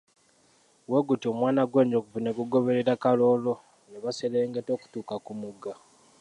Bwe 0.87 1.01
gutyo, 1.07 1.27
omwana 1.33 1.61
gw'enjovu 1.71 2.17
ne 2.21 2.31
gugoberera 2.37 2.93
Kaloolo 3.03 3.53
ne 3.89 3.97
baserengeta 4.03 4.71
okutuuka 4.77 5.15
ku 5.25 5.31
mugga. 5.41 5.73